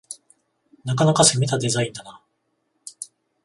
[0.83, 2.23] なかなか攻めたデザインだな